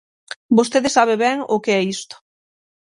[0.57, 2.15] Vostede sabe ben o que é isto.